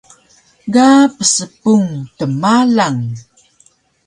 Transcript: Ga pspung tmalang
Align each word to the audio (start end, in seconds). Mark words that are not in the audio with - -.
Ga 0.73 0.87
pspung 1.17 1.87
tmalang 2.17 3.01